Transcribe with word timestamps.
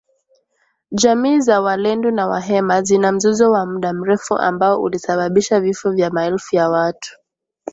Jamii 0.91 1.39
za 1.41 1.61
walendu 1.61 2.11
na 2.11 2.27
wahema 2.27 2.81
zina 2.81 3.11
mzozo 3.11 3.51
wa 3.51 3.65
muda 3.65 3.93
mrefu 3.93 4.37
ambao 4.37 4.81
ulisababisha 4.81 5.59
vifo 5.59 5.91
vya 5.91 6.09
maelfu 6.11 6.55
ya 6.55 6.69
watu. 6.69 7.17